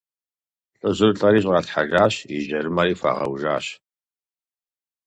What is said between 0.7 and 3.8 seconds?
Лӏыжьыр лӏэри щӏалъхьэжащ и жьэрымэри хуагъэужащ.